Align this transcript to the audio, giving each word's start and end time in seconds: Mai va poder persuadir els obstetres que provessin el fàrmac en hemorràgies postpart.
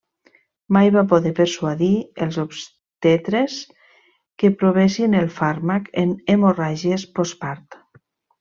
Mai 0.75 0.87
va 0.93 1.01
poder 1.11 1.33
persuadir 1.39 1.89
els 2.27 2.39
obstetres 2.45 3.59
que 4.43 4.53
provessin 4.63 5.19
el 5.23 5.31
fàrmac 5.37 5.93
en 6.05 6.19
hemorràgies 6.37 7.07
postpart. 7.21 7.83